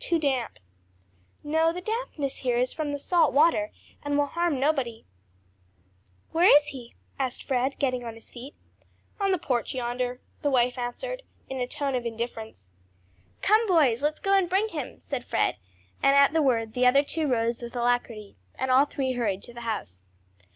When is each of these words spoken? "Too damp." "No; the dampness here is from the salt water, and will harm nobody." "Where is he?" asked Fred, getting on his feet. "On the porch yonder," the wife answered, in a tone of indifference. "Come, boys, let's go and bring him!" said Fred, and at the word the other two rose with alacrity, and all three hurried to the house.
"Too 0.00 0.18
damp." 0.18 0.58
"No; 1.44 1.72
the 1.72 1.80
dampness 1.80 2.38
here 2.38 2.58
is 2.58 2.72
from 2.72 2.90
the 2.90 2.98
salt 2.98 3.32
water, 3.32 3.70
and 4.02 4.18
will 4.18 4.26
harm 4.26 4.58
nobody." 4.58 5.04
"Where 6.32 6.50
is 6.56 6.66
he?" 6.70 6.96
asked 7.16 7.44
Fred, 7.44 7.78
getting 7.78 8.04
on 8.04 8.16
his 8.16 8.28
feet. 8.28 8.56
"On 9.20 9.30
the 9.30 9.38
porch 9.38 9.74
yonder," 9.76 10.20
the 10.42 10.50
wife 10.50 10.78
answered, 10.78 11.22
in 11.48 11.60
a 11.60 11.68
tone 11.68 11.94
of 11.94 12.04
indifference. 12.04 12.70
"Come, 13.40 13.68
boys, 13.68 14.02
let's 14.02 14.18
go 14.18 14.32
and 14.34 14.50
bring 14.50 14.66
him!" 14.70 14.98
said 14.98 15.24
Fred, 15.24 15.58
and 16.02 16.16
at 16.16 16.32
the 16.32 16.42
word 16.42 16.72
the 16.74 16.84
other 16.84 17.04
two 17.04 17.28
rose 17.28 17.62
with 17.62 17.76
alacrity, 17.76 18.34
and 18.56 18.72
all 18.72 18.84
three 18.84 19.12
hurried 19.12 19.44
to 19.44 19.54
the 19.54 19.60
house. 19.60 20.04